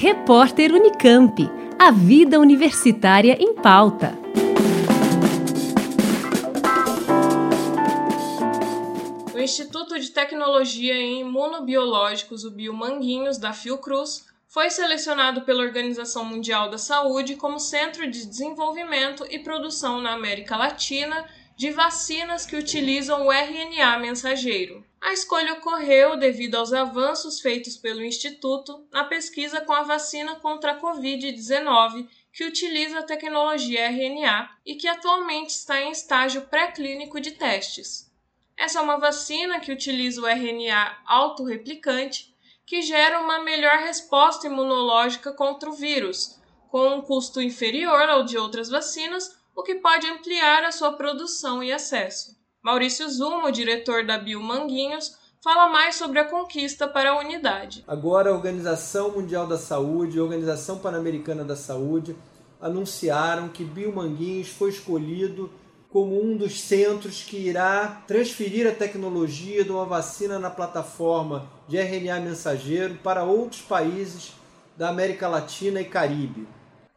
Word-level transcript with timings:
Repórter 0.00 0.72
Unicamp. 0.72 1.50
A 1.76 1.90
vida 1.90 2.38
universitária 2.38 3.36
em 3.40 3.52
pauta. 3.52 4.16
O 9.34 9.38
Instituto 9.40 9.98
de 9.98 10.10
Tecnologia 10.12 10.94
em 10.94 11.22
Imunobiológicos, 11.22 12.44
o 12.44 12.50
Biomanguinhos, 12.52 13.38
da 13.38 13.52
Fiocruz, 13.52 14.24
foi 14.46 14.70
selecionado 14.70 15.40
pela 15.40 15.64
Organização 15.64 16.24
Mundial 16.24 16.70
da 16.70 16.78
Saúde 16.78 17.34
como 17.34 17.58
centro 17.58 18.08
de 18.08 18.24
desenvolvimento 18.24 19.26
e 19.28 19.40
produção 19.40 20.00
na 20.00 20.12
América 20.12 20.56
Latina 20.56 21.26
de 21.58 21.72
vacinas 21.72 22.46
que 22.46 22.54
utilizam 22.54 23.26
o 23.26 23.32
RNA 23.32 23.98
mensageiro. 23.98 24.86
A 25.00 25.12
escolha 25.12 25.54
ocorreu 25.54 26.16
devido 26.16 26.54
aos 26.54 26.72
avanços 26.72 27.40
feitos 27.40 27.76
pelo 27.76 28.04
Instituto 28.04 28.86
na 28.92 29.02
pesquisa 29.02 29.60
com 29.62 29.72
a 29.72 29.82
vacina 29.82 30.36
contra 30.36 30.70
a 30.70 30.80
Covid-19, 30.80 32.08
que 32.32 32.44
utiliza 32.44 33.00
a 33.00 33.02
tecnologia 33.02 33.90
RNA 33.90 34.50
e 34.64 34.76
que 34.76 34.86
atualmente 34.86 35.50
está 35.50 35.80
em 35.80 35.90
estágio 35.90 36.42
pré-clínico 36.42 37.20
de 37.20 37.32
testes. 37.32 38.08
Essa 38.56 38.78
é 38.78 38.82
uma 38.82 39.00
vacina 39.00 39.58
que 39.58 39.72
utiliza 39.72 40.20
o 40.20 40.28
RNA 40.28 40.96
autorreplicante, 41.04 42.32
que 42.64 42.82
gera 42.82 43.20
uma 43.20 43.40
melhor 43.40 43.78
resposta 43.78 44.46
imunológica 44.46 45.32
contra 45.32 45.68
o 45.68 45.72
vírus, 45.72 46.38
com 46.68 46.98
um 46.98 47.00
custo 47.00 47.42
inferior 47.42 48.08
ao 48.08 48.22
de 48.22 48.38
outras 48.38 48.68
vacinas 48.68 49.36
o 49.58 49.62
que 49.64 49.74
pode 49.74 50.06
ampliar 50.06 50.62
a 50.62 50.70
sua 50.70 50.92
produção 50.92 51.60
e 51.64 51.72
acesso. 51.72 52.36
Maurício 52.62 53.10
Zumo, 53.10 53.50
diretor 53.50 54.06
da 54.06 54.16
Biomanguinhos, 54.16 55.18
fala 55.42 55.68
mais 55.68 55.96
sobre 55.96 56.20
a 56.20 56.24
conquista 56.24 56.86
para 56.86 57.10
a 57.10 57.18
unidade. 57.18 57.82
Agora, 57.88 58.30
a 58.30 58.34
Organização 58.34 59.10
Mundial 59.10 59.48
da 59.48 59.58
Saúde 59.58 60.16
e 60.16 60.20
a 60.20 60.22
Organização 60.22 60.78
Pan-Americana 60.78 61.42
da 61.42 61.56
Saúde 61.56 62.16
anunciaram 62.60 63.48
que 63.48 63.64
Biomanguinhos 63.64 64.48
foi 64.48 64.70
escolhido 64.70 65.50
como 65.90 66.22
um 66.22 66.36
dos 66.36 66.60
centros 66.60 67.24
que 67.24 67.36
irá 67.36 68.04
transferir 68.06 68.64
a 68.64 68.72
tecnologia 68.72 69.64
de 69.64 69.72
uma 69.72 69.84
vacina 69.84 70.38
na 70.38 70.50
plataforma 70.50 71.50
de 71.66 71.78
RNA 71.78 72.20
mensageiro 72.20 72.94
para 73.02 73.24
outros 73.24 73.62
países 73.62 74.34
da 74.76 74.88
América 74.88 75.26
Latina 75.26 75.80
e 75.80 75.84
Caribe. 75.84 76.46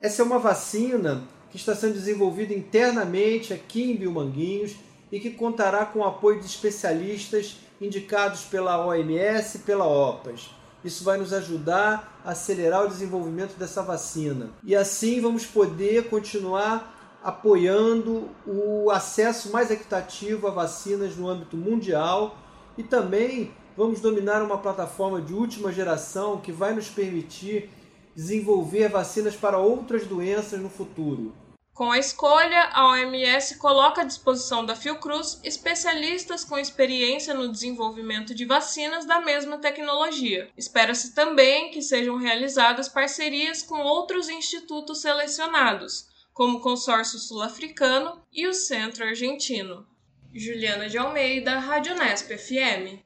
Essa 0.00 0.22
é 0.22 0.24
uma 0.24 0.38
vacina 0.38 1.22
que 1.50 1.56
está 1.56 1.74
sendo 1.74 1.94
desenvolvido 1.94 2.52
internamente 2.52 3.52
aqui 3.52 3.90
em 3.90 3.96
Biomanguinhos 3.96 4.76
e 5.10 5.20
que 5.20 5.30
contará 5.30 5.86
com 5.86 6.00
o 6.00 6.04
apoio 6.04 6.40
de 6.40 6.46
especialistas 6.46 7.56
indicados 7.80 8.42
pela 8.42 8.84
OMS 8.86 9.58
e 9.58 9.60
pela 9.60 9.86
OPAS. 9.86 10.50
Isso 10.84 11.04
vai 11.04 11.18
nos 11.18 11.32
ajudar 11.32 12.20
a 12.24 12.30
acelerar 12.30 12.84
o 12.84 12.88
desenvolvimento 12.88 13.56
dessa 13.58 13.82
vacina. 13.82 14.50
E 14.62 14.74
assim 14.74 15.20
vamos 15.20 15.44
poder 15.44 16.08
continuar 16.08 17.18
apoiando 17.22 18.28
o 18.46 18.90
acesso 18.90 19.50
mais 19.50 19.70
equitativo 19.70 20.46
a 20.46 20.50
vacinas 20.50 21.16
no 21.16 21.28
âmbito 21.28 21.56
mundial 21.56 22.38
e 22.78 22.84
também 22.84 23.50
vamos 23.76 24.00
dominar 24.00 24.42
uma 24.42 24.58
plataforma 24.58 25.20
de 25.20 25.34
última 25.34 25.72
geração 25.72 26.38
que 26.38 26.52
vai 26.52 26.72
nos 26.72 26.88
permitir 26.88 27.68
desenvolver 28.16 28.88
vacinas 28.88 29.36
para 29.36 29.58
outras 29.58 30.06
doenças 30.06 30.58
no 30.58 30.70
futuro. 30.70 31.34
Com 31.74 31.92
a 31.92 31.98
escolha, 31.98 32.70
a 32.72 32.88
OMS 32.88 33.58
coloca 33.58 34.00
à 34.00 34.04
disposição 34.04 34.64
da 34.64 34.74
Fiocruz 34.74 35.38
especialistas 35.44 36.42
com 36.42 36.58
experiência 36.58 37.34
no 37.34 37.52
desenvolvimento 37.52 38.34
de 38.34 38.46
vacinas 38.46 39.04
da 39.04 39.20
mesma 39.20 39.58
tecnologia. 39.58 40.48
Espera-se 40.56 41.14
também 41.14 41.70
que 41.70 41.82
sejam 41.82 42.16
realizadas 42.16 42.88
parcerias 42.88 43.62
com 43.62 43.80
outros 43.80 44.30
institutos 44.30 45.02
selecionados, 45.02 46.08
como 46.32 46.56
o 46.56 46.60
Consórcio 46.62 47.18
Sul-Africano 47.18 48.22
e 48.32 48.46
o 48.46 48.54
Centro 48.54 49.04
Argentino. 49.04 49.86
Juliana 50.34 50.88
de 50.88 50.96
Almeida, 50.96 51.58
Rádio 51.58 51.94
Nesp 51.94 52.38
FM. 52.38 53.05